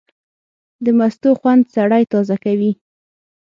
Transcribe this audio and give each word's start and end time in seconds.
د 0.83 0.85
مستو 0.97 1.29
خوند 1.39 1.63
سړی 1.75 2.03
تازه 2.11 2.37
کوي. 2.43 2.71